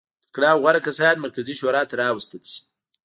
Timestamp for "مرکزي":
1.25-1.53